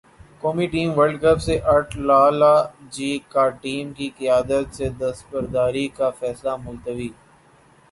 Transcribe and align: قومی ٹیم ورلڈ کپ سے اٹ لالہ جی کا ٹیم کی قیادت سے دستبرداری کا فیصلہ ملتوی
قومی 0.41 0.65
ٹیم 0.67 0.89
ورلڈ 0.97 1.17
کپ 1.21 1.39
سے 1.41 1.55
اٹ 1.73 1.87
لالہ 2.07 2.55
جی 2.95 3.11
کا 3.29 3.47
ٹیم 3.61 3.93
کی 3.97 4.09
قیادت 4.17 4.75
سے 4.75 4.89
دستبرداری 4.99 5.87
کا 5.97 6.09
فیصلہ 6.19 6.55
ملتوی 6.63 7.09